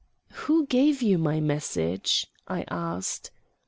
"Who 0.45 0.65
gave 0.65 1.03
you 1.03 1.19
my 1.19 1.39
message?" 1.39 2.25
I 2.47 2.65
asked. 2.71 3.29